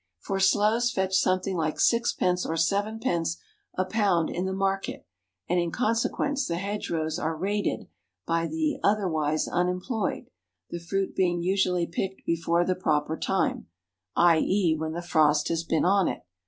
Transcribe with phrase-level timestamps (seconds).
[0.17, 3.37] For sloes fetch something like sixpence or sevenpence
[3.77, 5.05] a pound in the market;
[5.47, 7.87] and in consequence the hedgerows are "raided"
[8.25, 10.31] by the (otherwise) unemployed,
[10.71, 13.67] the fruit being usually picked before the proper time,
[14.15, 14.73] i.e.
[14.75, 16.23] when the frost has been on it.